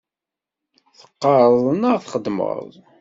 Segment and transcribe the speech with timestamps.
[0.99, 2.69] Teqqaṛeḍ neɣ txeddmeḍ?